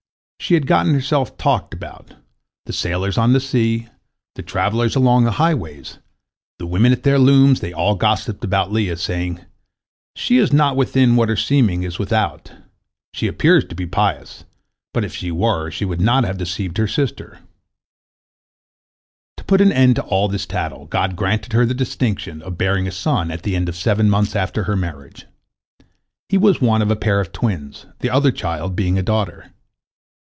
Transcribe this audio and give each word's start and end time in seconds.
She 0.41 0.55
had 0.55 0.67
gotten 0.67 0.93
herself 0.93 1.37
talked 1.37 1.73
about. 1.73 2.13
The 2.65 2.73
sailors 2.73 3.17
on 3.17 3.31
the 3.31 3.39
sea, 3.39 3.87
the 4.35 4.41
travellers 4.41 4.95
along 4.97 5.23
the 5.23 5.33
highways, 5.39 5.99
the 6.59 6.65
women 6.65 6.91
at 6.91 7.03
their 7.03 7.19
looms, 7.19 7.61
they 7.61 7.71
all 7.71 7.95
gossiped 7.95 8.43
about 8.43 8.71
Leah, 8.71 8.97
saying, 8.97 9.45
"She 10.17 10.37
is 10.39 10.51
not 10.51 10.75
within 10.75 11.15
what 11.15 11.29
her 11.29 11.37
seeming 11.37 11.83
is 11.83 11.99
without. 11.99 12.51
She 13.13 13.27
appears 13.27 13.63
to 13.65 13.75
be 13.75 13.85
pious, 13.85 14.43
but 14.93 15.05
if 15.05 15.15
she 15.15 15.31
were, 15.31 15.69
she 15.71 15.85
would 15.85 16.01
not 16.01 16.25
have 16.25 16.37
deceived 16.39 16.77
her 16.79 16.87
sister." 16.87 17.39
To 19.37 19.43
put 19.45 19.61
an 19.61 19.71
end 19.71 19.95
to 19.97 20.03
all 20.03 20.27
this 20.27 20.45
tattle, 20.47 20.85
God 20.87 21.15
granted 21.15 21.53
her 21.53 21.65
the 21.65 21.73
distinction 21.75 22.41
of 22.41 22.57
bearing 22.57 22.87
a 22.87 22.91
son 22.91 23.29
at 23.31 23.43
the 23.43 23.55
end 23.55 23.69
of 23.69 23.75
seven 23.77 24.09
months 24.09 24.35
after 24.35 24.63
her 24.63 24.75
marriage. 24.75 25.27
He 26.27 26.37
was 26.37 26.59
one 26.59 26.81
of 26.81 26.91
a 26.91 26.95
pair 26.97 27.21
of 27.21 27.31
twins, 27.31 27.85
the 27.99 28.09
other 28.09 28.31
child 28.33 28.75
being 28.75 28.97
a 28.97 29.03
daughter. 29.03 29.53